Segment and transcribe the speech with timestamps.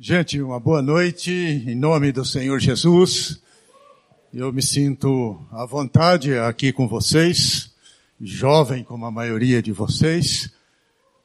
[0.00, 3.42] Gente, uma boa noite, em nome do Senhor Jesus.
[4.32, 7.72] Eu me sinto à vontade aqui com vocês,
[8.20, 10.52] jovem como a maioria de vocês,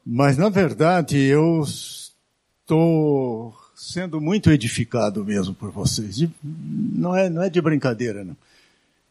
[0.04, 6.28] mas na verdade eu estou sendo muito edificado mesmo por vocês.
[6.42, 8.36] Não, é, não é de brincadeira, não.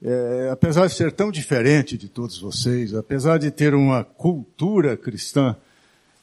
[0.04, 5.56] É, apesar de ser tão diferente de todos vocês, apesar de ter uma cultura cristã,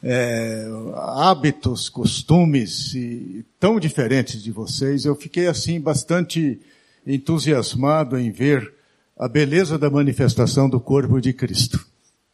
[0.03, 6.61] é, hábitos, costumes e, tão diferentes de vocês, eu fiquei assim bastante
[7.07, 8.73] entusiasmado em ver
[9.19, 11.84] a beleza da manifestação do corpo de Cristo.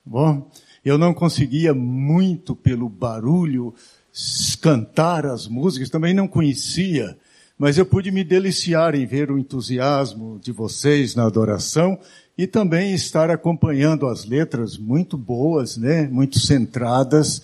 [0.04, 0.48] Bom,
[0.84, 3.74] eu não conseguia muito pelo barulho
[4.60, 7.18] cantar as músicas, também não conhecia,
[7.58, 11.98] mas eu pude me deliciar em ver o entusiasmo de vocês na adoração
[12.38, 17.42] e também estar acompanhando as letras muito boas, né, muito centradas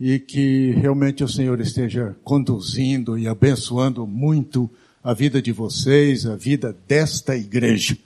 [0.00, 4.70] e que realmente o Senhor esteja conduzindo e abençoando muito
[5.04, 7.98] a vida de vocês, a vida desta igreja.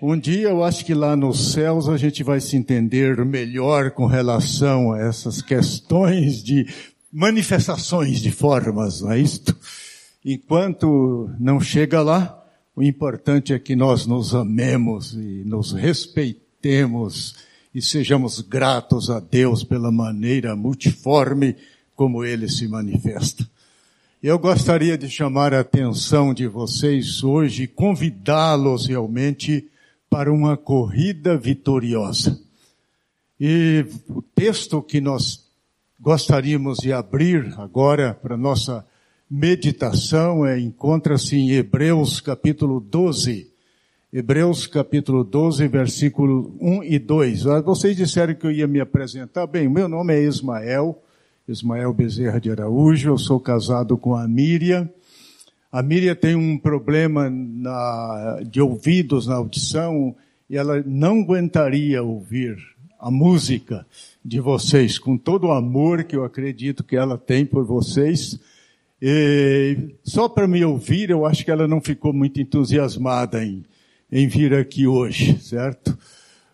[0.00, 4.06] Um dia eu acho que lá nos céus a gente vai se entender melhor com
[4.06, 6.66] relação a essas questões de
[7.12, 9.54] manifestações de formas, não é isto?
[10.24, 12.42] Enquanto não chega lá,
[12.74, 17.34] o importante é que nós nos amemos e nos respeitemos
[17.74, 21.56] e sejamos gratos a Deus pela maneira multiforme
[21.94, 23.48] como Ele se manifesta.
[24.22, 29.68] Eu gostaria de chamar a atenção de vocês hoje convidá-los realmente
[30.08, 32.40] para uma corrida vitoriosa.
[33.40, 35.46] E o texto que nós
[35.98, 38.86] gostaríamos de abrir agora para nossa
[39.30, 43.51] meditação é, encontra-se em Hebreus capítulo 12,
[44.14, 47.46] Hebreus capítulo 12, versículo 1 e 2.
[47.46, 49.46] Ah, vocês disseram que eu ia me apresentar.
[49.46, 51.02] Bem, meu nome é Ismael,
[51.48, 54.86] Ismael Bezerra de Araújo, eu sou casado com a Miriam.
[55.72, 60.14] A Miriam tem um problema na, de ouvidos na audição
[60.50, 62.58] e ela não aguentaria ouvir
[63.00, 63.86] a música
[64.22, 68.38] de vocês, com todo o amor que eu acredito que ela tem por vocês.
[69.00, 73.64] E só para me ouvir, eu acho que ela não ficou muito entusiasmada em
[74.12, 75.98] em vir aqui hoje, certo?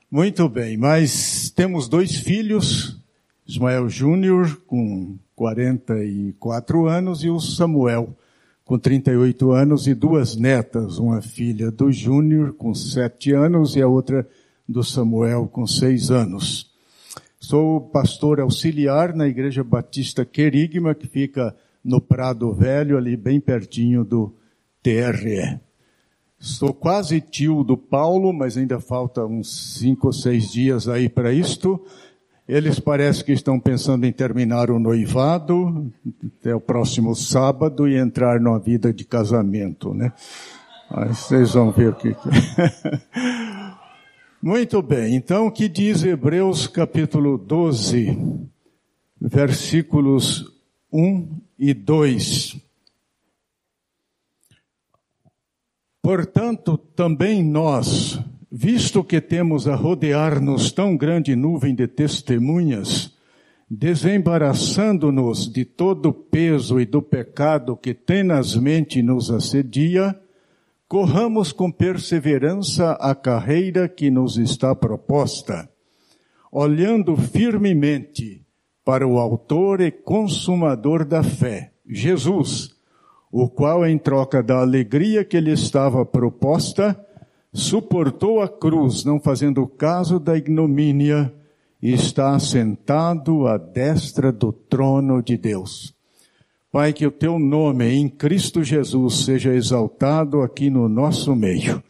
[0.09, 3.03] Muito bem, mas temos dois filhos,
[3.45, 8.17] Ismael Júnior, com 44 anos, e o Samuel,
[8.65, 13.89] com 38 anos, e duas netas, uma filha do Júnior, com 7 anos, e a
[13.89, 14.27] outra
[14.67, 16.71] do Samuel, com 6 anos.
[17.41, 24.05] Sou pastor auxiliar na Igreja Batista Querigma, que fica no Prado Velho, ali bem pertinho
[24.05, 24.33] do
[24.81, 25.68] TRE.
[26.39, 31.33] Sou quase tio do Paulo, mas ainda falta uns cinco ou seis dias aí para
[31.33, 31.85] isto.
[32.49, 35.93] Eles parecem que estão pensando em terminar o noivado
[36.41, 40.13] até o próximo sábado e entrar numa vida de casamento, né?
[40.91, 42.15] Aí vocês vão ver o que.
[44.41, 48.17] Muito bem, então o que diz Hebreus capítulo 12,
[49.21, 50.45] versículos
[50.93, 51.29] 1
[51.59, 52.68] e 2.
[56.03, 58.21] Portanto, também nós,
[58.51, 63.17] visto que temos a rodear-nos tão grande nuvem de testemunhas,
[63.71, 70.19] desembaraçando-nos de todo o peso e do pecado que tenazmente nos assedia,
[70.87, 75.69] corramos com perseverança a carreira que nos está proposta,
[76.51, 78.43] olhando firmemente
[78.83, 82.78] para o Autor e Consumador da fé, Jesus,
[83.31, 86.99] o qual, em troca da alegria que lhe estava proposta,
[87.53, 91.33] suportou a cruz, não fazendo caso da ignomínia,
[91.81, 95.95] e está assentado à destra do trono de Deus.
[96.71, 101.83] Pai, que o teu nome em Cristo Jesus seja exaltado aqui no nosso meio.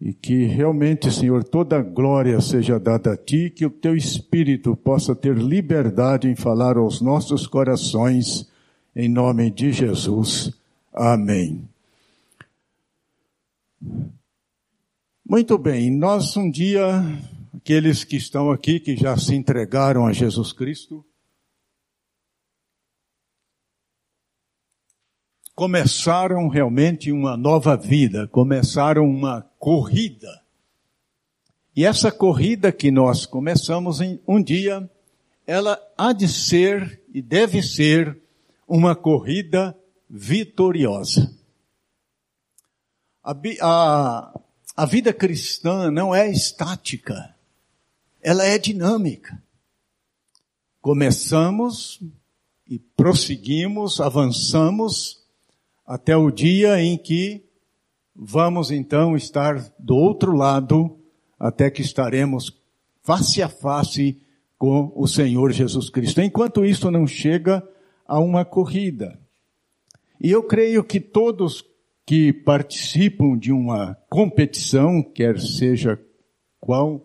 [0.00, 4.76] E que realmente, Senhor, toda a glória seja dada a Ti, que o Teu Espírito
[4.76, 8.48] possa ter liberdade em falar aos nossos corações
[8.96, 10.50] em nome de Jesus.
[10.90, 11.68] Amém.
[15.22, 17.02] Muito bem, nós um dia,
[17.54, 21.04] aqueles que estão aqui, que já se entregaram a Jesus Cristo,
[25.54, 30.42] começaram realmente uma nova vida, começaram uma corrida.
[31.74, 34.88] E essa corrida que nós começamos em um dia,
[35.46, 38.25] ela há de ser e deve ser
[38.66, 39.76] uma corrida
[40.08, 41.32] vitoriosa.
[43.22, 44.40] A, a,
[44.76, 47.34] a vida cristã não é estática,
[48.22, 49.42] ela é dinâmica.
[50.80, 52.00] Começamos
[52.68, 55.24] e prosseguimos, avançamos
[55.86, 57.44] até o dia em que
[58.14, 60.98] vamos então estar do outro lado,
[61.38, 62.52] até que estaremos
[63.02, 64.20] face a face
[64.58, 66.20] com o Senhor Jesus Cristo.
[66.20, 67.62] Enquanto isso não chega
[68.06, 69.18] a uma corrida.
[70.20, 71.64] E eu creio que todos
[72.06, 76.00] que participam de uma competição, quer seja
[76.60, 77.04] qual,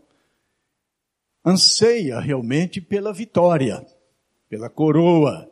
[1.44, 3.84] anseia realmente pela vitória,
[4.48, 5.50] pela coroa.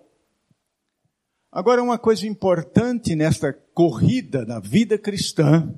[1.52, 5.74] Agora, uma coisa importante nesta corrida na vida cristã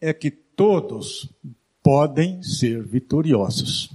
[0.00, 1.30] é que todos
[1.82, 3.90] podem ser vitoriosos.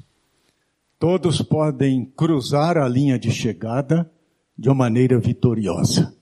[1.00, 4.09] Todos podem cruzar a linha de chegada
[4.62, 6.16] de uma maneira vitoriosa.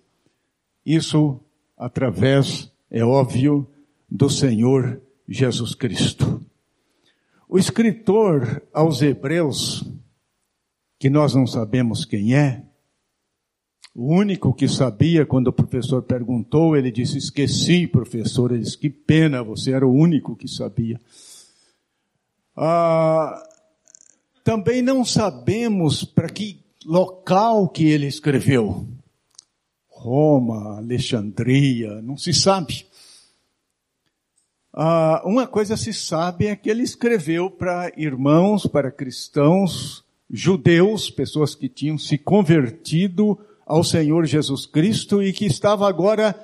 [0.85, 1.41] Isso
[1.77, 3.67] através, é óbvio,
[4.09, 6.41] do Senhor Jesus Cristo.
[7.49, 9.83] O escritor aos Hebreus,
[10.97, 12.63] que nós não sabemos quem é,
[13.93, 18.53] o único que sabia, quando o professor perguntou, ele disse: Esqueci, professor.
[18.53, 20.97] Ele disse: Que pena, você era o único que sabia.
[22.55, 23.43] Ah,
[24.45, 28.87] também não sabemos para que local que ele escreveu.
[29.87, 32.85] Roma, Alexandria, não se sabe.
[34.73, 41.55] Ah, uma coisa se sabe é que ele escreveu para irmãos, para cristãos, judeus, pessoas
[41.55, 46.35] que tinham se convertido ao Senhor Jesus Cristo e que estava agora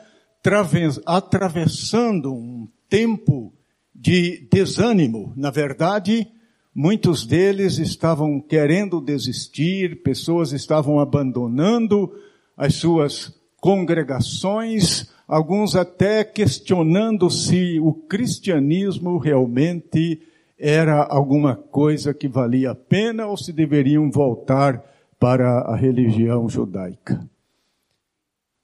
[1.05, 3.53] atravessando um tempo
[3.93, 5.33] de desânimo.
[5.35, 6.27] Na verdade,
[6.75, 12.13] muitos deles estavam querendo desistir, pessoas estavam abandonando
[12.57, 20.21] as suas congregações, alguns até questionando se o cristianismo realmente
[20.59, 24.83] era alguma coisa que valia a pena ou se deveriam voltar
[25.17, 27.25] para a religião judaica.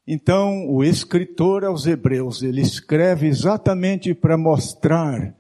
[0.05, 5.33] Então, o escritor aos Hebreus, ele escreve exatamente para mostrar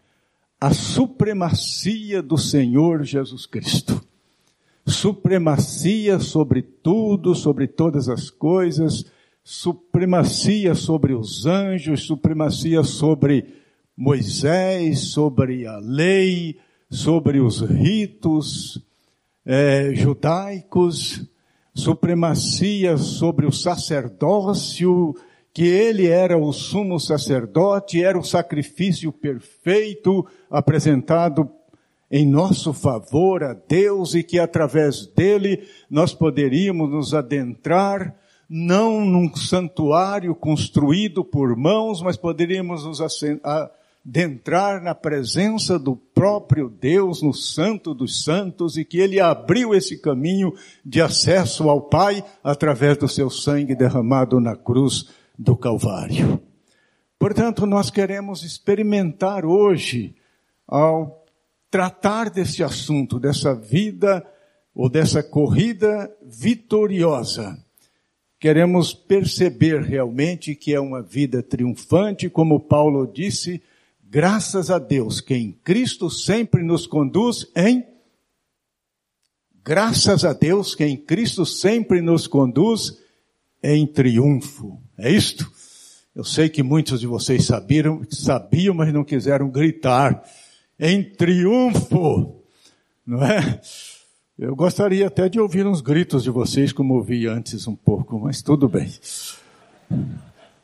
[0.61, 3.99] a supremacia do Senhor Jesus Cristo.
[4.85, 9.03] Supremacia sobre tudo, sobre todas as coisas,
[9.43, 13.55] supremacia sobre os anjos, supremacia sobre
[13.97, 16.59] Moisés, sobre a lei,
[16.91, 18.79] sobre os ritos
[19.43, 21.25] é, judaicos,
[21.73, 25.15] supremacia sobre o sacerdócio,
[25.53, 31.49] que ele era o sumo sacerdote, era o sacrifício perfeito apresentado
[32.09, 38.15] em nosso favor a Deus e que através dele nós poderíamos nos adentrar
[38.49, 42.99] não num santuário construído por mãos, mas poderíamos nos
[43.41, 49.97] adentrar na presença do próprio Deus, no Santo dos Santos, e que Ele abriu esse
[50.01, 55.07] caminho de acesso ao Pai através do seu sangue derramado na cruz
[55.41, 56.39] do Calvário.
[57.17, 60.15] Portanto, nós queremos experimentar hoje,
[60.67, 61.25] ao
[61.69, 64.25] tratar desse assunto, dessa vida
[64.73, 67.57] ou dessa corrida vitoriosa,
[68.39, 73.61] queremos perceber realmente que é uma vida triunfante, como Paulo disse,
[74.03, 77.85] graças a Deus que em Cristo sempre nos conduz em
[79.63, 82.97] graças a Deus que em Cristo sempre nos conduz
[83.63, 84.81] em triunfo.
[85.01, 85.51] É isto?
[86.15, 90.23] Eu sei que muitos de vocês sabiam, sabiam, mas não quiseram gritar.
[90.79, 92.43] Em triunfo.
[93.05, 93.59] Não é?
[94.37, 98.43] Eu gostaria até de ouvir uns gritos de vocês, como ouvi antes um pouco, mas
[98.43, 98.91] tudo bem.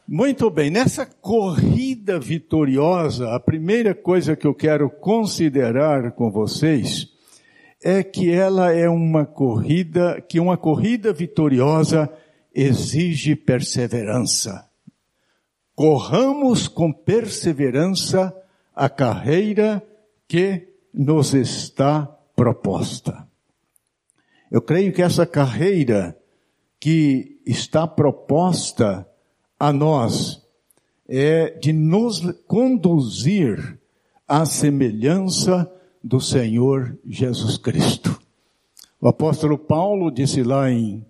[0.07, 7.07] Muito bem, nessa corrida vitoriosa, a primeira coisa que eu quero considerar com vocês
[7.83, 12.07] é que ela é uma corrida, que uma corrida vitoriosa
[12.57, 14.67] exige perseverança.
[15.75, 18.35] Corramos com perseverança
[18.75, 19.85] a carreira
[20.27, 23.27] que nos está proposta.
[24.49, 26.17] Eu creio que essa carreira
[26.79, 29.07] que está proposta
[29.59, 30.43] a nós
[31.07, 33.79] é de nos conduzir
[34.27, 35.71] à semelhança
[36.03, 38.19] do Senhor Jesus Cristo.
[38.99, 41.05] O apóstolo Paulo disse lá em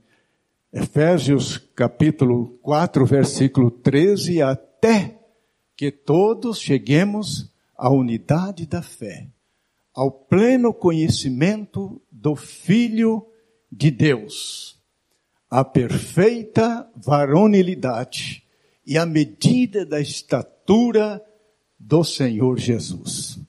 [0.79, 5.19] Efésios capítulo 4, versículo 13, até
[5.75, 9.27] que todos cheguemos à unidade da fé,
[9.91, 13.25] ao pleno conhecimento do Filho
[13.71, 14.79] de Deus,
[15.49, 18.43] a perfeita varonilidade
[18.85, 21.19] e a medida da estatura
[21.79, 23.39] do Senhor Jesus.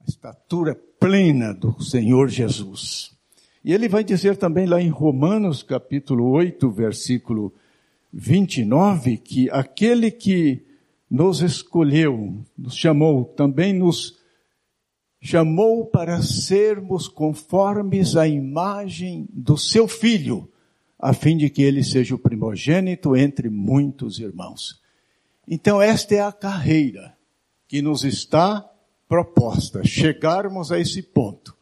[0.00, 3.13] A estatura plena do Senhor Jesus.
[3.64, 7.50] E ele vai dizer também lá em Romanos capítulo 8, versículo
[8.12, 10.62] 29, que aquele que
[11.10, 14.18] nos escolheu, nos chamou, também nos
[15.18, 20.46] chamou para sermos conformes à imagem do seu filho,
[20.98, 24.78] a fim de que ele seja o primogênito entre muitos irmãos.
[25.48, 27.16] Então esta é a carreira
[27.66, 28.70] que nos está
[29.08, 31.56] proposta, chegarmos a esse ponto,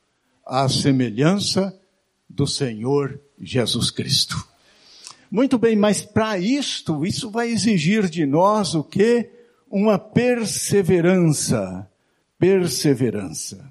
[0.44, 1.78] à semelhança
[2.34, 4.48] do Senhor Jesus Cristo.
[5.30, 9.30] Muito bem, mas para isto, isso vai exigir de nós o que?
[9.70, 11.88] Uma perseverança.
[12.38, 13.70] Perseverança.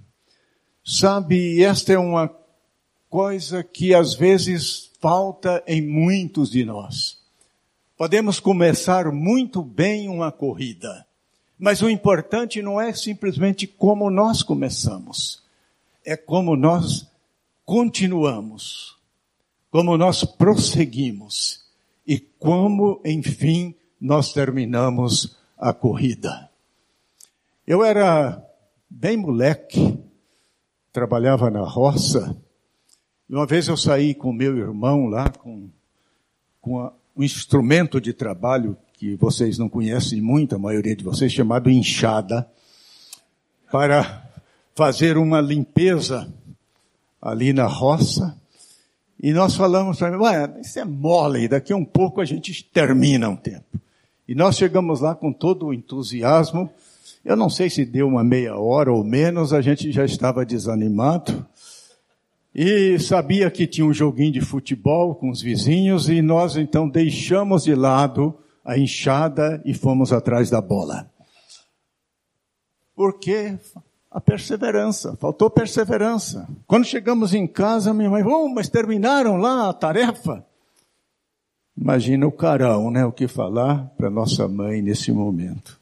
[0.84, 2.36] Sabe, esta é uma
[3.10, 7.20] coisa que às vezes falta em muitos de nós.
[7.98, 11.06] Podemos começar muito bem uma corrida,
[11.60, 15.44] mas o importante não é simplesmente como nós começamos,
[16.04, 17.11] é como nós
[17.72, 18.98] continuamos,
[19.70, 21.64] como nós prosseguimos
[22.06, 26.50] e como, enfim, nós terminamos a corrida.
[27.66, 28.46] Eu era
[28.90, 29.98] bem moleque,
[30.92, 32.36] trabalhava na roça,
[33.30, 35.70] e uma vez eu saí com meu irmão lá com,
[36.60, 41.32] com a, um instrumento de trabalho que vocês não conhecem muito, a maioria de vocês,
[41.32, 42.46] chamado enxada,
[43.72, 44.30] para
[44.76, 46.30] fazer uma limpeza
[47.22, 48.36] ali na roça.
[49.22, 53.30] E nós falamos para mim, isso é mole, daqui a um pouco a gente termina
[53.30, 53.80] um tempo.
[54.28, 56.70] E nós chegamos lá com todo o entusiasmo.
[57.24, 61.46] Eu não sei se deu uma meia hora ou menos, a gente já estava desanimado.
[62.54, 67.64] E sabia que tinha um joguinho de futebol com os vizinhos e nós então deixamos
[67.64, 71.10] de lado a enxada e fomos atrás da bola.
[72.96, 73.58] Porque
[74.12, 76.46] a perseverança, faltou perseverança.
[76.68, 80.46] Quando chegamos em casa, minha mãe, oh, mas terminaram lá a tarefa?
[81.78, 83.06] Imagina o carão, né?
[83.06, 85.80] O que falar para nossa mãe nesse momento.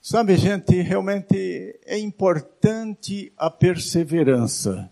[0.00, 4.90] Sabe, gente, realmente é importante a perseverança.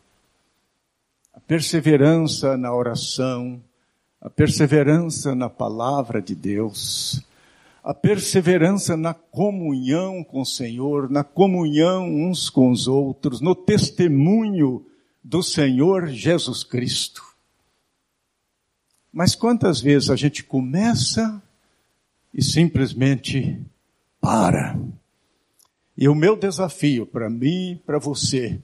[1.33, 3.61] A perseverança na oração,
[4.21, 7.25] a perseverança na palavra de Deus,
[7.83, 14.87] a perseverança na comunhão com o Senhor, na comunhão uns com os outros, no testemunho
[15.23, 17.23] do Senhor Jesus Cristo.
[19.13, 21.43] Mas quantas vezes a gente começa
[22.33, 23.59] e simplesmente
[24.21, 24.79] para?
[25.97, 28.61] E o meu desafio para mim e para você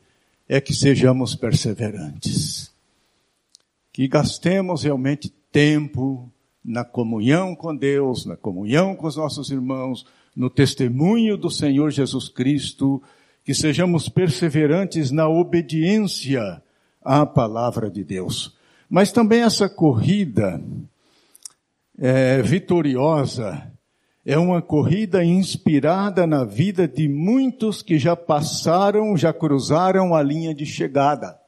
[0.48, 2.72] é que sejamos perseverantes.
[3.92, 6.30] Que gastemos realmente tempo,
[6.66, 10.04] na comunhão com Deus, na comunhão com os nossos irmãos,
[10.34, 13.00] no testemunho do Senhor Jesus Cristo,
[13.44, 16.60] que sejamos perseverantes na obediência
[17.00, 18.56] à palavra de Deus.
[18.90, 20.60] Mas também essa corrida
[21.96, 23.70] é, vitoriosa
[24.24, 30.52] é uma corrida inspirada na vida de muitos que já passaram, já cruzaram a linha
[30.52, 31.38] de chegada.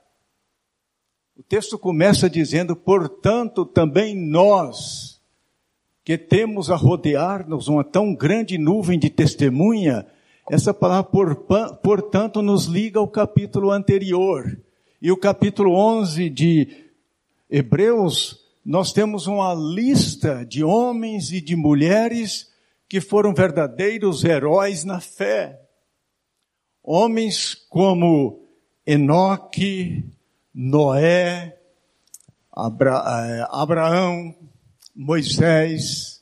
[1.38, 5.21] O texto começa dizendo, portanto, também nós,
[6.04, 10.04] que temos a rodear-nos uma tão grande nuvem de testemunha,
[10.50, 11.37] essa palavra, por,
[11.80, 14.61] portanto, nos liga ao capítulo anterior.
[15.00, 16.90] E o capítulo 11 de
[17.49, 22.52] Hebreus, nós temos uma lista de homens e de mulheres
[22.88, 25.62] que foram verdadeiros heróis na fé.
[26.83, 28.42] Homens como
[28.85, 30.17] Enoque,
[30.60, 31.56] Noé,
[32.52, 34.34] Abra, eh, Abraão,
[34.92, 36.20] Moisés,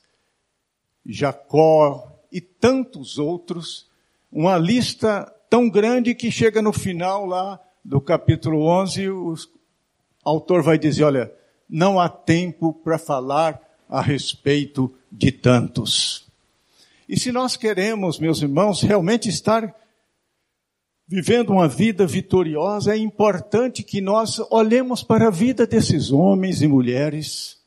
[1.07, 3.89] Jacó e tantos outros,
[4.31, 9.35] uma lista tão grande que chega no final lá do capítulo 11, o
[10.23, 11.33] autor vai dizer, olha,
[11.67, 16.31] não há tempo para falar a respeito de tantos.
[17.09, 19.75] E se nós queremos, meus irmãos, realmente estar
[21.09, 26.67] vivendo uma vida vitoriosa, é importante que nós olhemos para a vida desses homens e
[26.67, 27.61] mulheres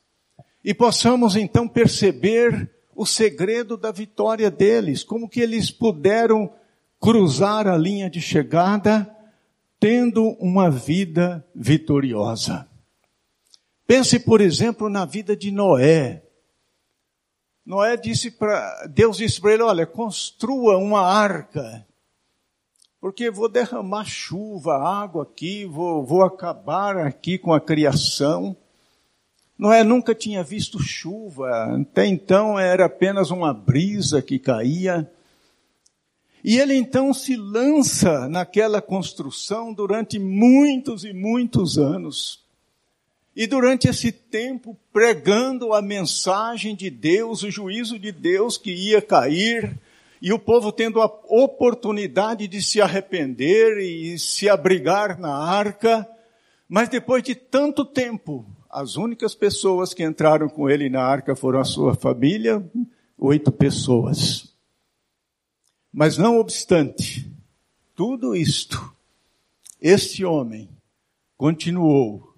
[0.62, 6.52] e possamos então perceber o segredo da vitória deles, como que eles puderam
[7.00, 9.10] cruzar a linha de chegada
[9.78, 12.68] tendo uma vida vitoriosa.
[13.86, 16.22] Pense, por exemplo, na vida de Noé.
[17.64, 21.86] Noé disse para Deus disse para ele, olha, construa uma arca
[23.00, 28.54] porque vou derramar chuva, água aqui, vou, vou acabar aqui com a criação.
[29.58, 31.48] Noé nunca tinha visto chuva,
[31.80, 35.10] até então era apenas uma brisa que caía.
[36.44, 42.40] E ele então se lança naquela construção durante muitos e muitos anos.
[43.34, 49.00] E durante esse tempo, pregando a mensagem de Deus, o juízo de Deus que ia
[49.00, 49.78] cair,
[50.20, 56.06] e o povo tendo a oportunidade de se arrepender e se abrigar na arca,
[56.68, 61.58] mas depois de tanto tempo, as únicas pessoas que entraram com ele na arca foram
[61.58, 62.64] a sua família,
[63.18, 64.54] oito pessoas.
[65.92, 67.28] Mas não obstante
[67.96, 68.94] tudo isto,
[69.80, 70.68] este homem
[71.36, 72.34] continuou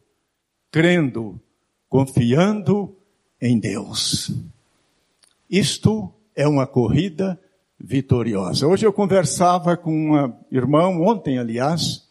[0.71, 1.41] crendo,
[1.89, 2.97] confiando
[3.41, 4.31] em Deus.
[5.51, 7.39] Isto é uma corrida
[7.83, 8.67] vitoriosa.
[8.67, 12.09] Hoje eu conversava com um irmão, ontem aliás,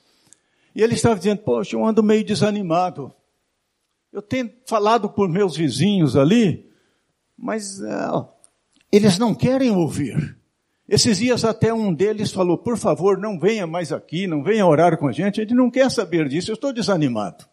[0.76, 3.14] e ele estava dizendo, poxa, eu ando meio desanimado.
[4.12, 6.70] Eu tenho falado por meus vizinhos ali,
[7.38, 8.28] mas uh,
[8.92, 10.38] eles não querem ouvir.
[10.88, 14.98] Esses dias até um deles falou, por favor, não venha mais aqui, não venha orar
[14.98, 17.46] com a gente, ele não quer saber disso, eu estou desanimado.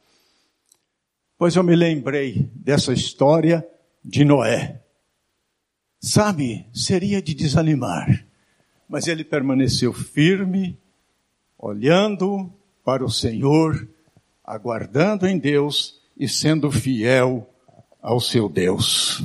[1.37, 3.65] Pois eu me lembrei dessa história
[4.05, 4.83] de Noé.
[6.01, 8.25] Sabe, seria de desanimar,
[8.89, 10.79] mas ele permaneceu firme,
[11.59, 12.53] olhando
[12.85, 13.89] para o Senhor,
[14.45, 17.49] aguardando em Deus e sendo fiel
[18.01, 19.23] ao seu Deus.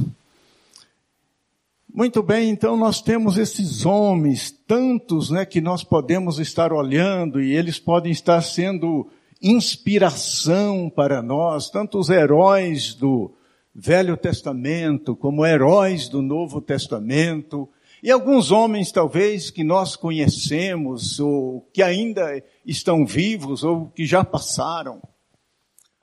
[1.94, 7.56] Muito bem, então nós temos esses homens, tantos, né, que nós podemos estar olhando e
[7.56, 9.08] eles podem estar sendo
[9.40, 13.32] inspiração para nós, tantos heróis do
[13.76, 17.68] Velho Testamento como heróis do Novo Testamento,
[18.04, 24.24] e alguns homens talvez que nós conhecemos ou que ainda estão vivos ou que já
[24.24, 25.02] passaram.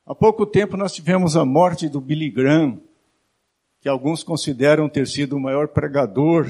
[0.06, 2.80] Há pouco tempo nós tivemos a morte do Billy Graham,
[3.80, 6.46] que alguns consideram ter sido o maior pregador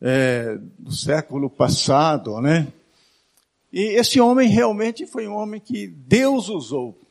[0.00, 2.72] é, do século passado, né?
[3.72, 7.01] E esse homem realmente foi um homem que Deus usou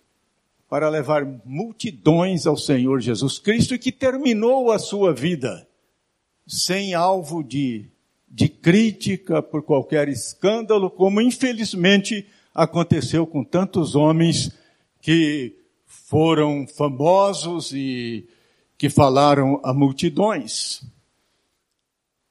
[0.72, 5.68] para levar multidões ao Senhor Jesus Cristo e que terminou a sua vida
[6.48, 7.92] sem alvo de,
[8.26, 14.50] de crítica por qualquer escândalo, como infelizmente aconteceu com tantos homens
[15.02, 18.26] que foram famosos e
[18.78, 20.84] que falaram a multidões.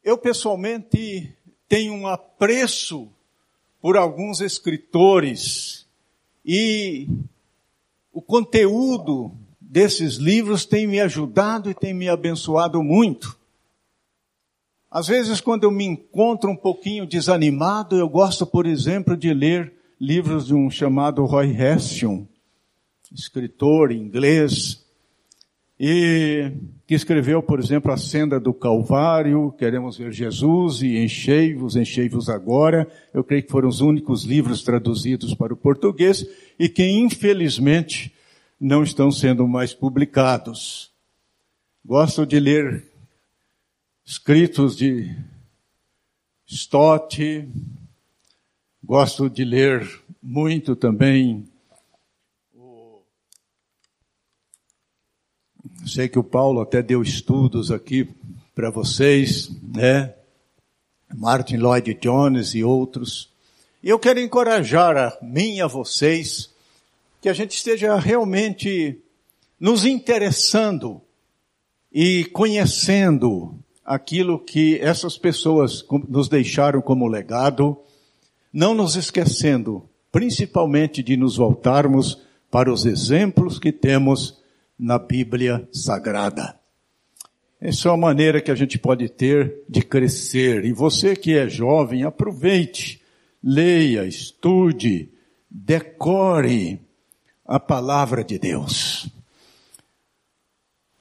[0.03, 1.31] Eu pessoalmente
[1.68, 3.07] tenho um apreço
[3.83, 5.87] por alguns escritores
[6.42, 7.07] e
[8.12, 13.38] o conteúdo desses livros tem me ajudado e tem me abençoado muito.
[14.90, 19.73] Às vezes, quando eu me encontro um pouquinho desanimado, eu gosto, por exemplo, de ler
[20.01, 22.25] livros de um chamado Roy Hession,
[23.12, 24.79] escritor inglês,
[25.82, 26.52] e
[26.86, 32.86] que escreveu, por exemplo, A Senda do Calvário, Queremos Ver Jesus e Enchei-vos, Enchei-vos Agora.
[33.14, 36.26] Eu creio que foram os únicos livros traduzidos para o português
[36.58, 38.14] e que, infelizmente,
[38.60, 40.90] não estão sendo mais publicados.
[41.82, 42.84] Gosto de ler
[44.04, 45.16] escritos de
[46.46, 47.48] Stott,
[48.84, 49.88] gosto de ler
[50.22, 51.49] muito também
[55.87, 58.09] Sei que o Paulo até deu estudos aqui
[58.55, 60.14] para vocês, né?
[61.14, 63.31] Martin Lloyd Jones e outros.
[63.83, 66.51] E eu quero encorajar a mim e a vocês
[67.20, 68.99] que a gente esteja realmente
[69.59, 71.01] nos interessando
[71.92, 77.77] e conhecendo aquilo que essas pessoas nos deixaram como legado,
[78.53, 82.18] não nos esquecendo, principalmente de nos voltarmos
[82.51, 84.39] para os exemplos que temos
[84.80, 86.58] na Bíblia Sagrada.
[87.60, 90.64] Essa é uma maneira que a gente pode ter de crescer.
[90.64, 93.02] E você que é jovem, aproveite,
[93.44, 95.10] leia, estude,
[95.50, 96.80] decore
[97.44, 99.10] a palavra de Deus.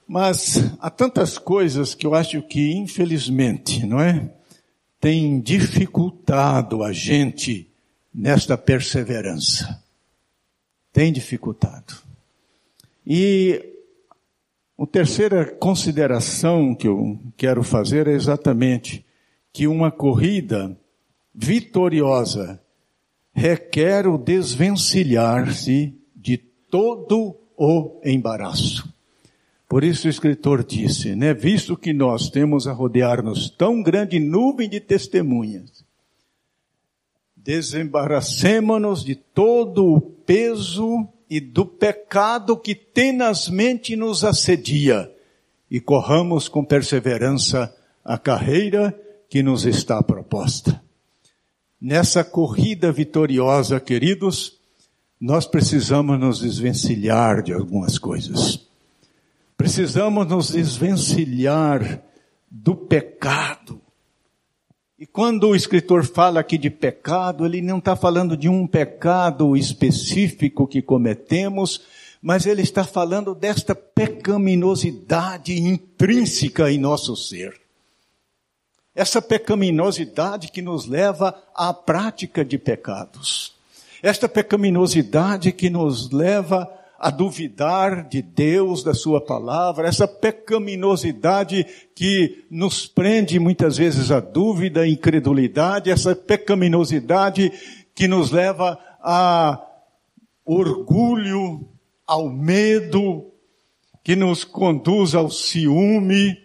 [0.05, 4.29] Mas há tantas coisas que eu acho que, infelizmente, não é?
[4.99, 7.71] Tem dificultado a gente
[8.13, 9.81] nesta perseverança.
[10.91, 12.08] Tem dificultado.
[13.11, 13.73] E
[14.77, 19.03] a terceira consideração que eu quero fazer é exatamente
[19.51, 20.79] que uma corrida
[21.33, 22.61] vitoriosa
[23.33, 28.87] requer o desvencilhar-se de todo o embaraço.
[29.67, 34.69] Por isso o escritor disse, né, visto que nós temos a rodear-nos tão grande nuvem
[34.69, 35.83] de testemunhas,
[37.35, 45.13] desembaracemo-nos de todo o peso e do pecado que tenazmente nos assedia
[45.69, 50.81] e corramos com perseverança a carreira que nos está proposta.
[51.79, 54.57] Nessa corrida vitoriosa, queridos,
[55.19, 58.67] nós precisamos nos desvencilhar de algumas coisas.
[59.55, 62.01] Precisamos nos desvencilhar
[62.49, 63.78] do pecado.
[64.99, 69.55] E quando o escritor fala aqui de pecado, ele não está falando de um pecado
[69.55, 71.83] específico que cometemos,
[72.21, 77.61] mas ele está falando desta pecaminosidade intrínseca em nosso ser.
[78.93, 83.53] Essa pecaminosidade que nos leva à prática de pecados.
[84.03, 92.45] Esta pecaminosidade que nos leva a duvidar de Deus, da Sua palavra, essa pecaminosidade que
[92.51, 97.51] nos prende muitas vezes à dúvida, à incredulidade, essa pecaminosidade
[97.95, 99.65] que nos leva a
[100.45, 101.65] orgulho,
[102.05, 103.31] ao medo,
[104.03, 106.37] que nos conduz ao ciúme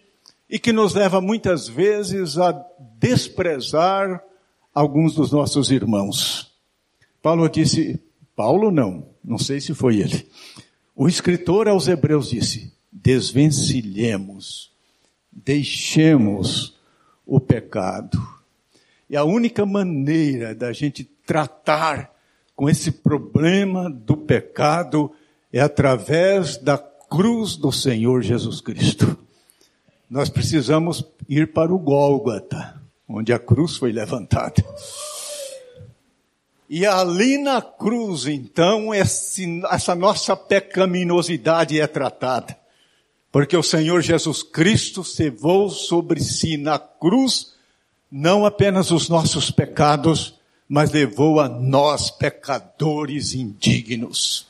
[0.49, 2.53] e que nos leva muitas vezes a
[2.99, 4.23] desprezar
[4.73, 6.53] alguns dos nossos irmãos.
[7.23, 8.01] Paulo disse,
[8.37, 10.29] Paulo não, não sei se foi ele.
[10.95, 14.71] O escritor aos Hebreus disse: desvencilhemos,
[15.33, 16.77] deixemos
[17.27, 18.21] o pecado.
[19.09, 22.13] E a única maneira da gente tratar
[22.57, 25.13] com esse problema do pecado
[25.53, 29.17] é através da cruz do Senhor Jesus Cristo.
[30.09, 34.65] Nós precisamos ir para o Gólgota, onde a cruz foi levantada.
[36.69, 42.57] E ali na cruz, então, esse, essa nossa pecaminosidade é tratada.
[43.31, 47.55] Porque o Senhor Jesus Cristo cevou sobre si na cruz
[48.11, 54.47] não apenas os nossos pecados, mas levou a nós, pecadores indignos.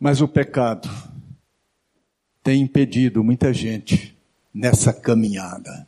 [0.00, 0.88] Mas o pecado
[2.42, 4.16] tem impedido muita gente
[4.54, 5.87] nessa caminhada.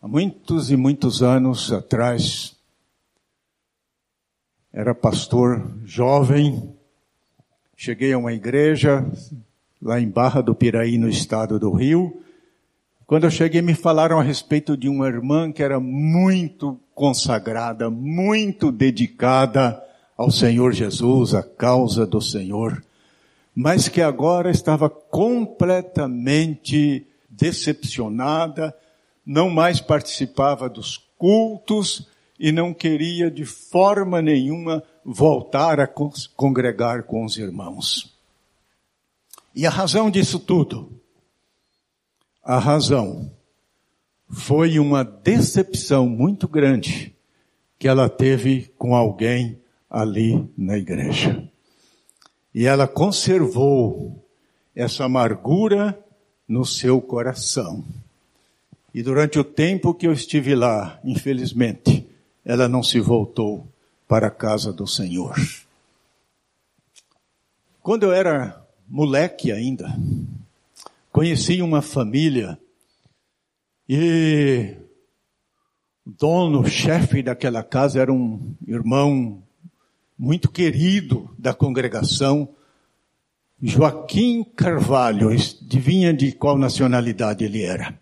[0.00, 2.54] Há muitos e muitos anos atrás,
[4.70, 6.76] era pastor jovem,
[7.74, 9.10] cheguei a uma igreja
[9.80, 12.22] lá em Barra do Piraí, no estado do Rio.
[13.06, 18.70] Quando eu cheguei, me falaram a respeito de uma irmã que era muito consagrada, muito
[18.70, 19.82] dedicada
[20.14, 22.84] ao Senhor Jesus, à causa do Senhor,
[23.54, 28.76] mas que agora estava completamente decepcionada,
[29.26, 32.06] não mais participava dos cultos
[32.38, 35.88] e não queria de forma nenhuma voltar a
[36.36, 38.14] congregar com os irmãos.
[39.54, 40.92] E a razão disso tudo?
[42.44, 43.30] A razão
[44.28, 47.14] foi uma decepção muito grande
[47.78, 49.58] que ela teve com alguém
[49.90, 51.42] ali na igreja.
[52.54, 54.24] E ela conservou
[54.74, 55.98] essa amargura
[56.46, 57.84] no seu coração.
[58.96, 62.08] E durante o tempo que eu estive lá, infelizmente,
[62.42, 63.68] ela não se voltou
[64.08, 65.34] para a casa do Senhor.
[67.82, 69.94] Quando eu era moleque ainda,
[71.12, 72.58] conheci uma família
[73.86, 74.74] e
[76.06, 79.42] o dono, o chefe daquela casa era um irmão
[80.18, 82.48] muito querido da congregação,
[83.62, 87.94] Joaquim Carvalho, adivinha de qual nacionalidade ele era.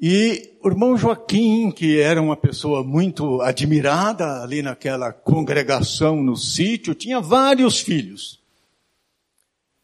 [0.00, 6.94] E o irmão Joaquim, que era uma pessoa muito admirada ali naquela congregação no sítio,
[6.94, 8.38] tinha vários filhos.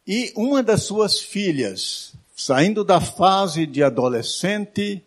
[0.05, 5.01] E uma das suas filhas, saindo da fase de adolescente,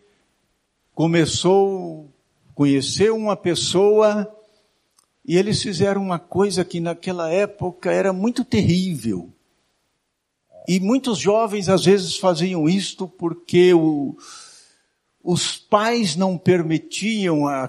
[0.93, 2.09] começou
[2.51, 4.29] a conhecer uma pessoa
[5.25, 9.31] e eles fizeram uma coisa que naquela época era muito terrível.
[10.67, 14.17] E muitos jovens às vezes faziam isto porque o,
[15.27, 17.69] os pais não permitiam a,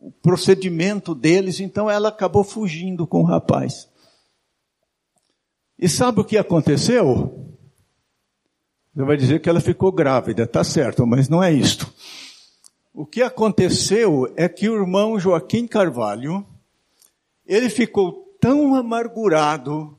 [0.00, 3.88] o procedimento deles, então ela acabou fugindo com o rapaz.
[5.76, 7.56] E sabe o que aconteceu?
[8.94, 11.92] Você vai dizer que ela ficou grávida, tá certo, mas não é isto.
[12.94, 16.46] O que aconteceu é que o irmão Joaquim Carvalho,
[17.44, 19.98] ele ficou tão amargurado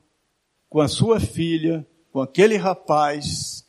[0.70, 3.66] com a sua filha, com aquele rapaz,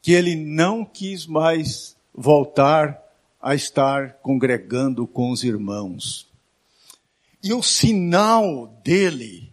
[0.00, 3.02] que ele não quis mais voltar
[3.40, 6.26] a estar congregando com os irmãos.
[7.42, 9.52] E o sinal dele,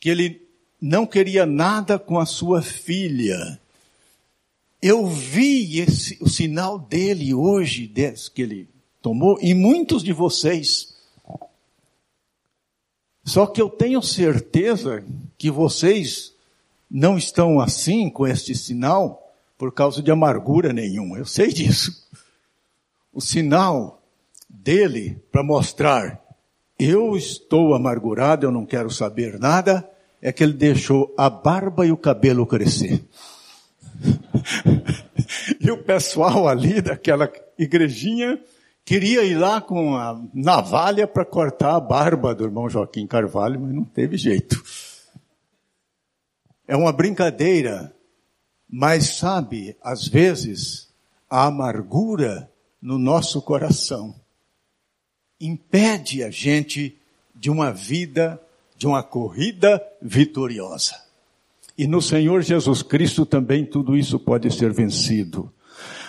[0.00, 0.42] que ele
[0.80, 3.60] não queria nada com a sua filha,
[4.80, 8.68] eu vi esse, o sinal dele hoje, desse, que ele
[9.00, 10.92] tomou, e muitos de vocês
[13.24, 15.04] só que eu tenho certeza
[15.38, 16.32] que vocês
[16.90, 19.21] não estão assim com este sinal
[19.62, 21.18] por causa de amargura nenhuma.
[21.18, 22.10] Eu sei disso.
[23.12, 24.02] o sinal
[24.50, 26.20] dele para mostrar
[26.76, 29.88] eu estou amargurado, eu não quero saber nada,
[30.20, 33.04] é que ele deixou a barba e o cabelo crescer.
[35.60, 38.42] e o pessoal ali daquela igrejinha
[38.84, 43.72] queria ir lá com a navalha para cortar a barba do irmão Joaquim Carvalho, mas
[43.72, 44.60] não teve jeito.
[46.66, 47.94] É uma brincadeira,
[48.74, 50.88] mas sabe, às vezes,
[51.28, 54.14] a amargura no nosso coração
[55.38, 56.96] impede a gente
[57.34, 58.40] de uma vida,
[58.74, 60.98] de uma corrida vitoriosa.
[61.76, 65.52] E no Senhor Jesus Cristo também tudo isso pode ser vencido.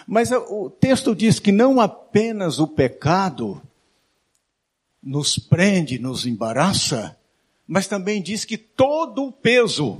[0.08, 3.62] Mas o texto diz que não apenas o pecado
[5.02, 7.18] nos prende, nos embaraça,
[7.68, 10.00] mas também diz que todo o peso.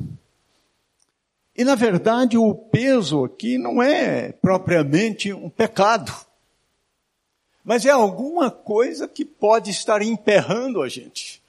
[1.56, 6.14] E na verdade o peso aqui não é propriamente um pecado
[7.64, 11.42] mas é alguma coisa que pode estar emperrando a gente.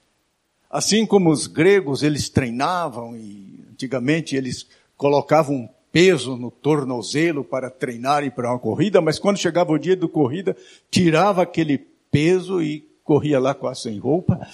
[0.70, 7.70] Assim como os gregos, eles treinavam e antigamente eles colocavam um peso no tornozelo para
[7.70, 10.56] treinarem para uma corrida, mas quando chegava o dia da corrida,
[10.90, 11.78] tirava aquele
[12.10, 14.46] peso e corria lá quase sem roupa.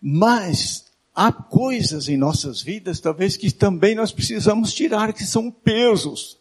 [0.00, 6.38] Mas há coisas em nossas vidas, talvez, que também nós precisamos tirar, que são pesos,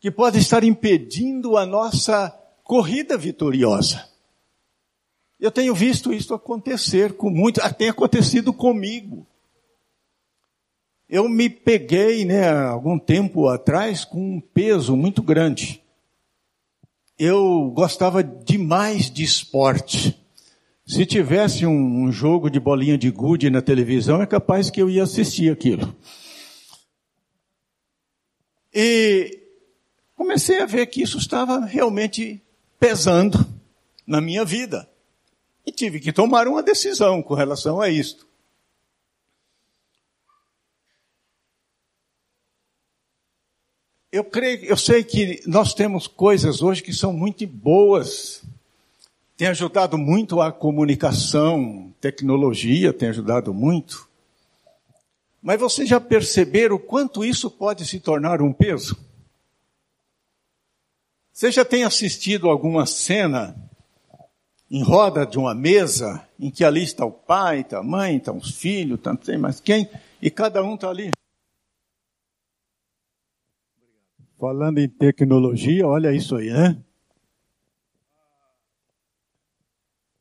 [0.00, 2.30] que podem estar impedindo a nossa
[2.62, 4.08] corrida vitoriosa.
[5.40, 9.26] Eu tenho visto isso acontecer com muitos, tem acontecido comigo.
[11.08, 15.82] Eu me peguei, né, algum tempo atrás com um peso muito grande.
[17.18, 20.20] Eu gostava demais de esporte.
[20.88, 24.88] Se tivesse um, um jogo de bolinha de gude na televisão, é capaz que eu
[24.88, 25.94] ia assistir aquilo.
[28.72, 29.38] E
[30.16, 32.42] comecei a ver que isso estava realmente
[32.80, 33.38] pesando
[34.06, 34.88] na minha vida.
[35.66, 38.26] E tive que tomar uma decisão com relação a isto.
[44.10, 48.42] Eu creio, eu sei que nós temos coisas hoje que são muito boas.
[49.38, 54.08] Tem ajudado muito a comunicação, tecnologia tem ajudado muito.
[55.40, 58.98] Mas vocês já perceberam o quanto isso pode se tornar um peso?
[61.32, 63.54] Você já tem assistido alguma cena
[64.68, 68.32] em roda de uma mesa em que ali está o pai, está a mãe, está
[68.32, 69.88] os filhos, tanto sei mais quem,
[70.20, 71.12] e cada um está ali?
[74.36, 76.82] Falando em tecnologia, olha isso aí, né?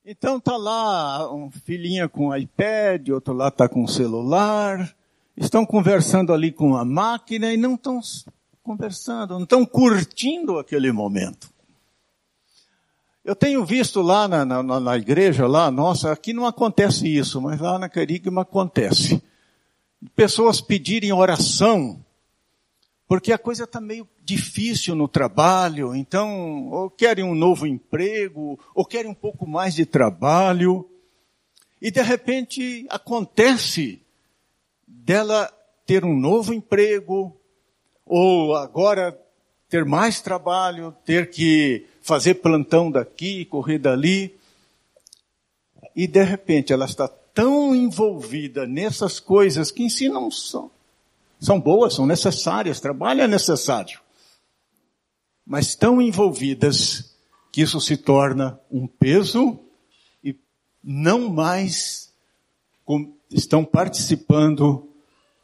[0.10, 4.96] Então tá lá um filhinha com iPad, outro lá está com celular,
[5.36, 8.00] estão conversando ali com a máquina e não estão
[8.64, 11.50] conversando, não estão curtindo aquele momento.
[13.22, 17.60] Eu tenho visto lá na, na, na, igreja, lá, nossa, aqui não acontece isso, mas
[17.60, 19.22] lá na Carigma acontece.
[20.16, 22.00] Pessoas pedirem oração,
[23.10, 28.84] porque a coisa está meio difícil no trabalho, então, ou querem um novo emprego, ou
[28.84, 30.86] querem um pouco mais de trabalho,
[31.82, 34.02] e de repente acontece
[34.86, 35.50] dela
[35.86, 37.34] ter um novo emprego,
[38.06, 39.18] ou agora
[39.70, 44.36] ter mais trabalho, ter que fazer plantão daqui, correr dali.
[45.96, 50.70] E de repente ela está tão envolvida nessas coisas que em si não são,
[51.40, 54.00] são boas, são necessárias, trabalho é necessário.
[55.48, 57.16] Mas tão envolvidas
[57.54, 59.58] que isso se torna um peso
[60.22, 60.36] e
[60.84, 62.12] não mais
[63.32, 64.90] estão participando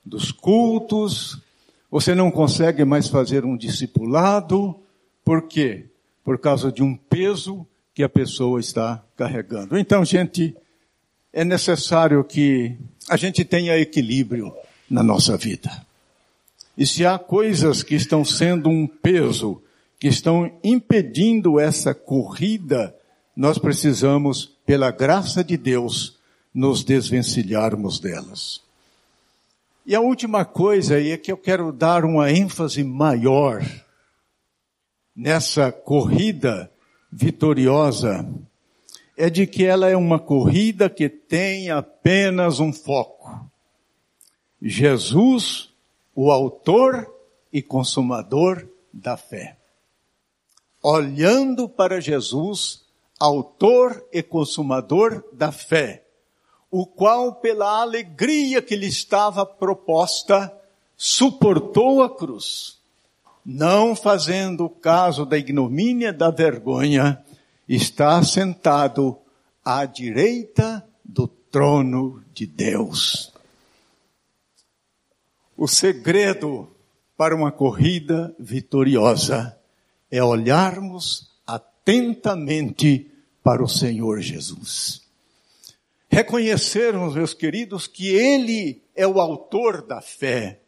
[0.05, 1.41] dos cultos,
[1.89, 4.75] você não consegue mais fazer um discipulado.
[5.23, 5.85] Por quê?
[6.21, 9.77] Por causa de um peso que a pessoa está carregando.
[9.77, 10.53] Então, gente,
[11.31, 12.77] é necessário que
[13.09, 14.53] a gente tenha equilíbrio
[14.89, 15.85] na nossa vida.
[16.77, 19.61] E se há coisas que estão sendo um peso,
[19.99, 22.95] que estão impedindo essa corrida,
[23.35, 26.17] nós precisamos, pela graça de Deus,
[26.53, 28.61] nos desvencilharmos delas.
[29.85, 33.61] E a última coisa aí é que eu quero dar uma ênfase maior
[35.15, 36.71] nessa corrida
[37.11, 38.27] vitoriosa
[39.15, 43.49] é de que ela é uma corrida que tem apenas um foco.
[44.61, 45.69] Jesus,
[46.15, 47.07] o autor
[47.51, 49.57] e consumador da fé.
[50.83, 52.83] Olhando para Jesus,
[53.19, 56.03] autor e consumador da fé
[56.75, 60.51] o qual, pela alegria que lhe estava proposta,
[60.97, 62.79] suportou a cruz,
[63.45, 67.23] não fazendo caso da ignomínia da vergonha,
[67.69, 69.15] está sentado
[69.63, 73.31] à direita do trono de Deus.
[75.55, 76.67] O segredo
[77.15, 79.55] para uma corrida vitoriosa
[80.13, 83.09] é olharmos atentamente
[83.41, 85.01] para o Senhor Jesus.
[86.07, 90.59] Reconhecermos, meus queridos, que Ele é o autor da fé.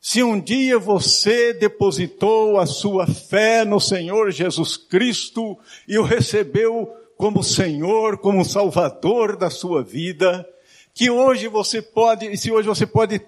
[0.00, 6.90] Se um dia você depositou a sua fé no Senhor Jesus Cristo e o recebeu
[7.18, 10.48] como Senhor, como Salvador da sua vida,
[10.94, 13.20] que hoje você pode, se hoje você pode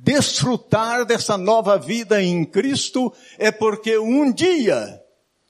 [0.00, 5.02] desfrutar dessa nova vida em Cristo, é porque um dia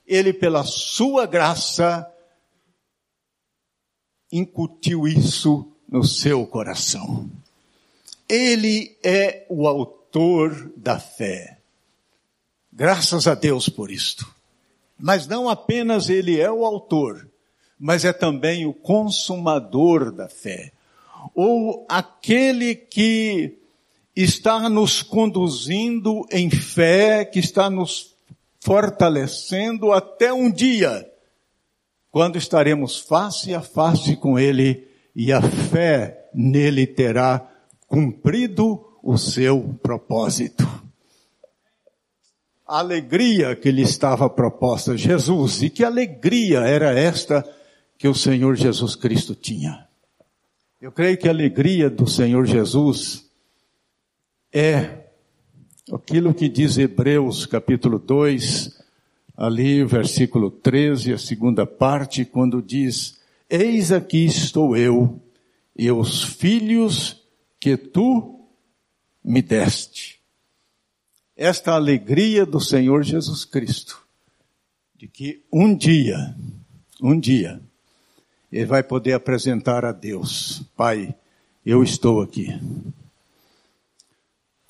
[0.07, 2.11] Ele, pela sua graça,
[4.31, 7.29] incutiu isso no seu coração.
[8.27, 11.59] Ele é o autor da fé.
[12.71, 14.27] Graças a Deus por isto.
[14.97, 17.27] Mas não apenas ele é o autor,
[17.79, 20.71] mas é também o consumador da fé.
[21.33, 23.58] Ou aquele que
[24.15, 28.15] está nos conduzindo em fé, que está nos
[28.59, 31.09] fortalecendo até um dia,
[32.11, 37.47] quando estaremos face a face com Ele e a fé nele terá
[37.87, 40.67] cumprido o seu propósito.
[42.67, 47.43] A alegria que lhe estava proposta Jesus, e que alegria era esta
[47.97, 49.87] que o Senhor Jesus Cristo tinha.
[50.79, 53.28] Eu creio que a alegria do Senhor Jesus
[54.51, 55.05] é
[55.91, 58.77] aquilo que diz Hebreus capítulo 2,
[59.37, 65.21] ali versículo 13, a segunda parte, quando diz, eis aqui estou eu
[65.75, 67.23] e os filhos
[67.59, 68.39] que tu
[69.23, 70.19] me deste.
[71.35, 74.01] Esta alegria do Senhor Jesus Cristo,
[74.95, 76.35] de que um dia,
[77.01, 77.61] um dia,
[78.51, 81.15] ele vai poder apresentar a Deus, Pai,
[81.65, 82.59] eu estou aqui.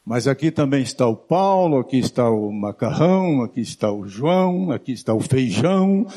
[0.09, 4.91] Mas aqui também está o Paulo, aqui está o macarrão, aqui está o João, aqui
[4.91, 6.07] está o feijão,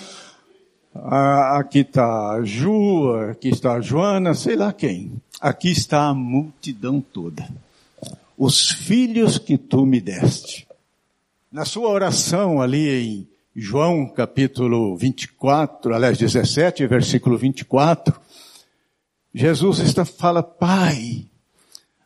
[0.94, 5.12] aqui está a Ju, aqui está a Joana, sei lá quem.
[5.38, 7.46] Aqui está a multidão toda.
[8.34, 10.66] Os filhos que tu me deste.
[11.52, 18.18] Na sua oração ali em João capítulo 24, aliás 17, versículo 24,
[19.34, 21.26] Jesus está, fala, Pai,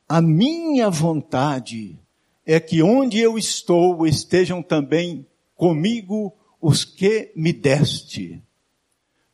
[0.09, 1.99] a minha vontade
[2.45, 8.43] é que onde eu estou estejam também comigo os que me deste,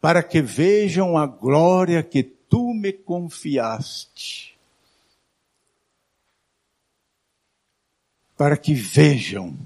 [0.01, 4.59] para que vejam a glória que tu me confiaste,
[8.37, 9.57] para que vejam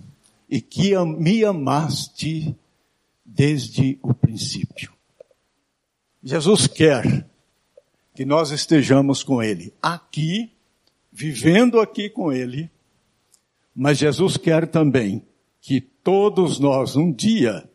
[0.49, 2.55] e que me amaste
[3.25, 4.93] desde o princípio.
[6.23, 7.27] Jesus quer
[8.15, 10.51] que nós estejamos com Ele aqui,
[11.19, 12.71] vivendo aqui com Ele,
[13.75, 15.27] mas Jesus quer também
[15.63, 17.67] que todos nós um dia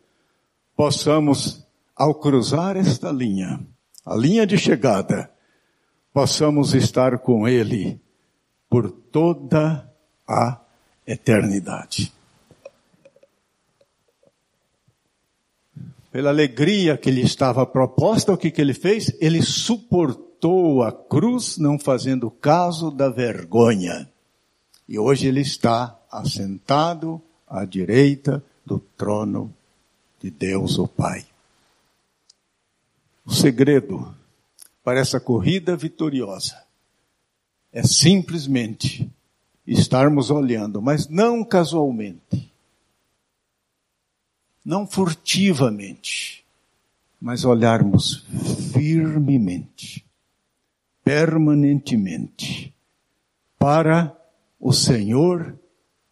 [0.76, 3.58] possamos, ao cruzar esta linha,
[4.06, 5.28] a linha de chegada,
[6.12, 8.00] possamos estar com Ele
[8.70, 9.92] por toda
[10.26, 10.60] a
[11.04, 12.12] eternidade.
[16.12, 19.12] Pela alegria que lhe estava proposta, o que, que ele fez?
[19.20, 20.31] Ele suportou
[20.82, 24.10] a cruz, não fazendo caso da vergonha.
[24.88, 29.54] E hoje ele está assentado à direita do trono
[30.20, 31.24] de Deus, o Pai.
[33.24, 34.12] O segredo
[34.82, 36.60] para essa corrida vitoriosa
[37.72, 39.08] é simplesmente
[39.66, 42.52] estarmos olhando, mas não casualmente,
[44.64, 46.44] não furtivamente,
[47.20, 48.24] mas olharmos
[48.72, 50.04] firmemente,
[51.12, 52.74] permanentemente,
[53.58, 54.18] para
[54.58, 55.60] o Senhor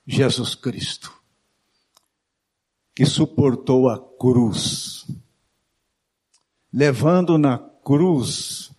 [0.06, 1.10] Jesus Cristo,
[2.94, 5.06] que suportou a cruz
[6.70, 8.72] levando na cruz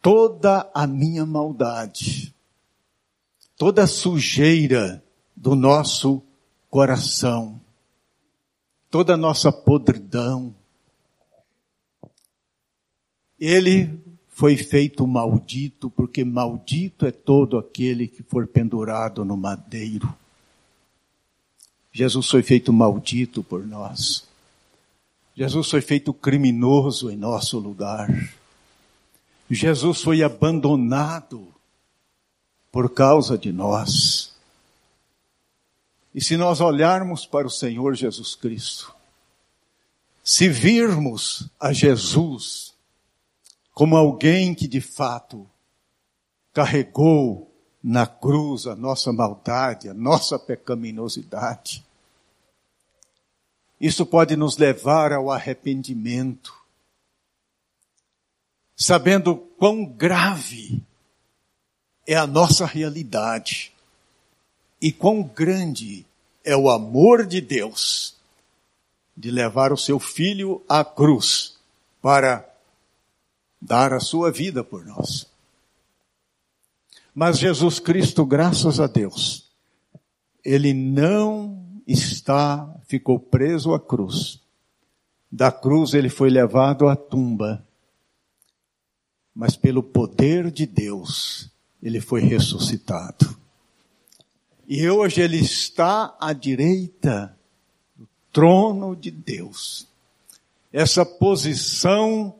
[0.00, 2.32] toda a minha maldade,
[3.56, 5.04] toda a sujeira
[5.34, 6.22] do nosso
[6.70, 7.60] coração,
[8.88, 10.54] toda a nossa podridão.
[13.40, 14.05] Ele
[14.36, 20.14] foi feito maldito, porque maldito é todo aquele que for pendurado no madeiro.
[21.90, 24.28] Jesus foi feito maldito por nós.
[25.34, 28.10] Jesus foi feito criminoso em nosso lugar.
[29.48, 31.48] Jesus foi abandonado
[32.70, 34.34] por causa de nós.
[36.14, 38.94] E se nós olharmos para o Senhor Jesus Cristo,
[40.22, 42.75] se virmos a Jesus
[43.76, 45.46] como alguém que de fato
[46.50, 51.84] carregou na cruz a nossa maldade, a nossa pecaminosidade,
[53.78, 56.58] isso pode nos levar ao arrependimento,
[58.74, 60.82] sabendo quão grave
[62.06, 63.74] é a nossa realidade
[64.80, 66.06] e quão grande
[66.42, 68.16] é o amor de Deus
[69.14, 71.58] de levar o seu filho à cruz
[72.00, 72.55] para
[73.60, 75.26] dar a sua vida por nós.
[77.14, 79.50] Mas Jesus Cristo, graças a Deus,
[80.44, 84.40] ele não está, ficou preso à cruz.
[85.32, 87.66] Da cruz ele foi levado à tumba.
[89.34, 91.50] Mas pelo poder de Deus,
[91.82, 93.36] ele foi ressuscitado.
[94.68, 97.36] E hoje ele está à direita
[97.96, 99.86] do trono de Deus.
[100.72, 102.34] Essa posição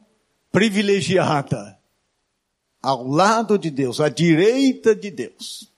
[0.50, 1.78] privilegiada
[2.82, 5.72] ao lado de Deus, à direita de Deus.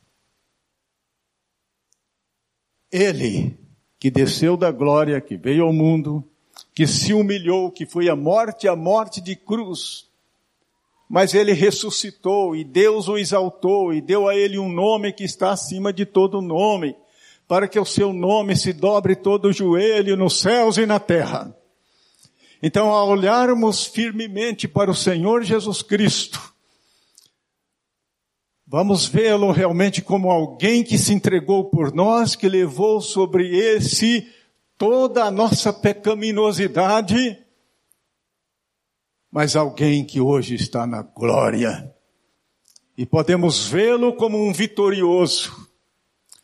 [2.90, 3.58] Ele
[3.98, 6.24] que desceu da glória, que veio ao mundo,
[6.74, 10.06] que se humilhou, que foi a morte, a morte de cruz,
[11.08, 15.50] mas ele ressuscitou e Deus o exaltou e deu a ele um nome que está
[15.50, 16.94] acima de todo nome,
[17.48, 21.57] para que o seu nome se dobre todo o joelho nos céus e na terra.
[22.62, 26.52] Então, ao olharmos firmemente para o Senhor Jesus Cristo,
[28.66, 34.28] vamos vê-lo realmente como alguém que se entregou por nós, que levou sobre esse
[34.76, 37.38] toda a nossa pecaminosidade,
[39.30, 41.94] mas alguém que hoje está na glória.
[42.96, 45.68] E podemos vê-lo como um vitorioso.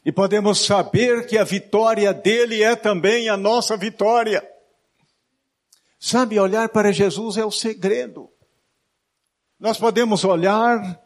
[0.05, 4.54] E podemos saber que a vitória dele é também a nossa vitória.
[6.07, 8.31] Sabe, olhar para Jesus é o segredo.
[9.59, 11.03] Nós podemos olhar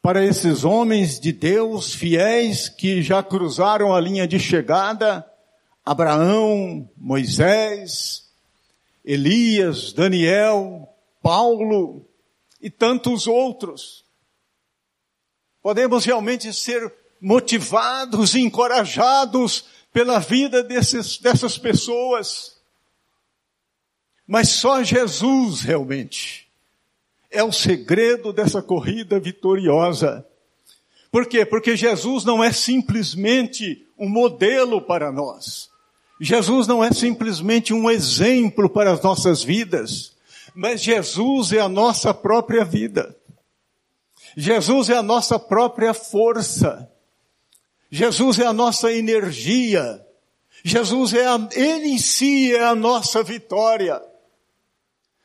[0.00, 5.28] para esses homens de Deus fiéis que já cruzaram a linha de chegada,
[5.84, 8.30] Abraão, Moisés,
[9.04, 10.88] Elias, Daniel,
[11.20, 12.08] Paulo
[12.60, 14.04] e tantos outros.
[15.60, 22.59] Podemos realmente ser motivados e encorajados pela vida desses, dessas pessoas.
[24.30, 26.48] Mas só Jesus realmente
[27.30, 30.24] é o segredo dessa corrida vitoriosa.
[31.10, 31.44] Por quê?
[31.44, 35.68] Porque Jesus não é simplesmente um modelo para nós.
[36.20, 40.14] Jesus não é simplesmente um exemplo para as nossas vidas
[40.54, 43.16] mas Jesus é a nossa própria vida.
[44.36, 46.90] Jesus é a nossa própria força.
[47.90, 50.04] Jesus é a nossa energia.
[50.64, 54.00] Jesus é a, Ele em si é a nossa vitória.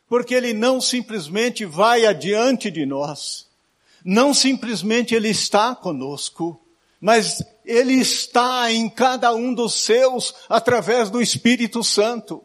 [0.07, 3.47] Porque Ele não simplesmente vai adiante de nós.
[4.03, 6.61] Não simplesmente Ele está conosco,
[7.01, 12.43] mas Ele está em cada um dos seus através do Espírito Santo.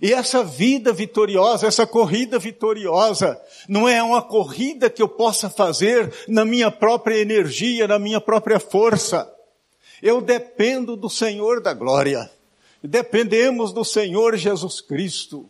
[0.00, 6.12] E essa vida vitoriosa, essa corrida vitoriosa, não é uma corrida que eu possa fazer
[6.28, 9.32] na minha própria energia, na minha própria força.
[10.02, 12.30] Eu dependo do Senhor da glória.
[12.82, 15.48] Dependemos do Senhor Jesus Cristo.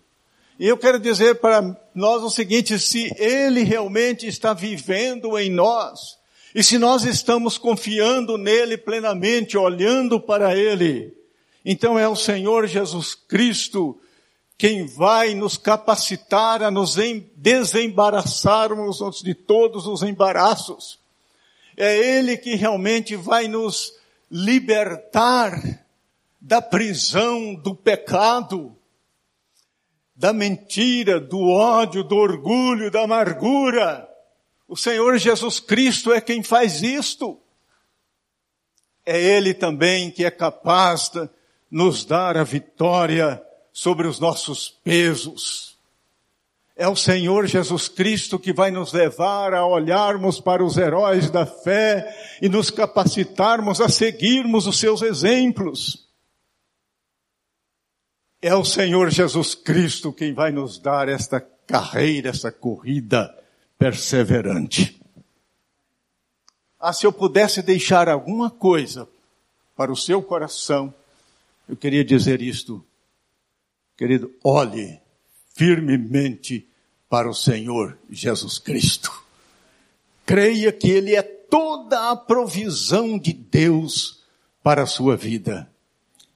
[0.58, 6.18] E eu quero dizer para nós o seguinte, se Ele realmente está vivendo em nós,
[6.54, 11.12] e se nós estamos confiando nele plenamente, olhando para Ele,
[11.64, 14.00] então é o Senhor Jesus Cristo
[14.58, 16.96] quem vai nos capacitar a nos
[17.36, 20.98] desembaraçarmos de todos os embaraços.
[21.76, 23.92] É Ele que realmente vai nos
[24.30, 25.84] libertar
[26.40, 28.74] da prisão do pecado,
[30.16, 34.08] da mentira, do ódio, do orgulho, da amargura.
[34.66, 37.38] O Senhor Jesus Cristo é quem faz isto.
[39.04, 41.28] É Ele também que é capaz de
[41.70, 43.42] nos dar a vitória
[43.72, 45.76] sobre os nossos pesos.
[46.74, 51.44] É o Senhor Jesus Cristo que vai nos levar a olharmos para os heróis da
[51.46, 56.05] fé e nos capacitarmos a seguirmos os seus exemplos.
[58.46, 63.36] É o Senhor Jesus Cristo quem vai nos dar esta carreira, esta corrida
[63.76, 65.02] perseverante.
[66.78, 69.08] Ah, se eu pudesse deixar alguma coisa
[69.74, 70.94] para o seu coração,
[71.68, 72.86] eu queria dizer isto.
[73.96, 75.00] Querido, olhe
[75.56, 76.68] firmemente
[77.08, 79.10] para o Senhor Jesus Cristo.
[80.24, 84.22] Creia que Ele é toda a provisão de Deus
[84.62, 85.68] para a sua vida,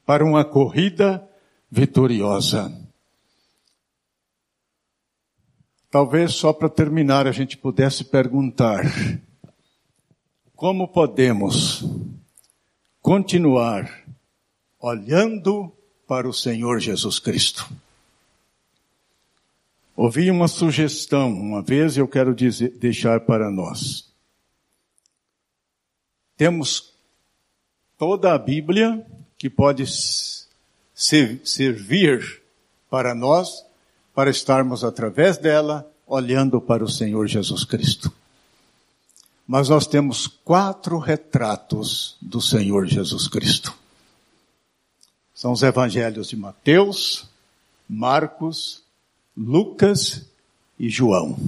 [0.04, 1.29] para uma corrida
[1.70, 2.76] vitoriosa.
[5.90, 8.82] Talvez só para terminar a gente pudesse perguntar:
[10.54, 11.84] como podemos
[13.00, 14.04] continuar
[14.78, 15.72] olhando
[16.06, 17.70] para o Senhor Jesus Cristo?
[19.96, 24.10] Ouvi uma sugestão uma vez e eu quero dizer, deixar para nós.
[26.36, 26.94] Temos
[27.98, 29.06] toda a Bíblia
[29.36, 29.84] que pode
[31.00, 32.42] servir
[32.90, 33.64] para nós,
[34.14, 38.12] para estarmos através dela olhando para o Senhor Jesus Cristo.
[39.46, 43.74] Mas nós temos quatro retratos do Senhor Jesus Cristo.
[45.34, 47.26] São os evangelhos de Mateus,
[47.88, 48.82] Marcos,
[49.34, 50.26] Lucas
[50.78, 51.38] e João.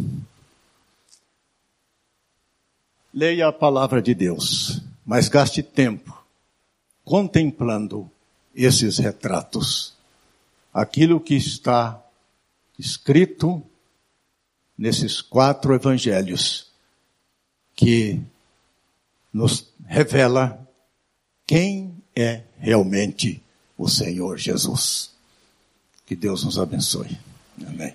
[3.12, 6.22] Leia a palavra de Deus, mas gaste tempo
[7.05, 8.11] contemplando
[8.55, 9.94] esses retratos.
[10.72, 12.03] Aquilo que está
[12.78, 13.62] escrito
[14.76, 16.70] nesses quatro evangelhos
[17.74, 18.20] que
[19.32, 20.66] nos revela
[21.46, 23.42] quem é realmente
[23.76, 25.11] o Senhor Jesus.
[26.07, 27.18] Que Deus nos abençoe.
[27.66, 27.90] Amém.